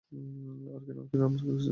[0.73, 0.81] আর
[1.15, 1.69] নাম কী রেখেছিল?